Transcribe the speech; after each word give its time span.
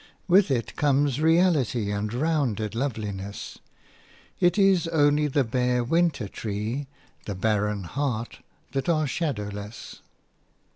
With 0.27 0.49
it 0.49 0.75
come 0.75 1.05
reality 1.05 1.91
and 1.91 2.11
rounded 2.11 2.73
loveliness. 2.73 3.59
It 4.39 4.57
is 4.57 4.87
only 4.87 5.27
the 5.27 5.43
bare 5.43 5.83
winter 5.83 6.27
tree, 6.27 6.87
the 7.27 7.35
barren 7.35 7.83
heart, 7.83 8.39
that 8.71 8.89
are 8.89 9.05
shadowless. 9.05 10.01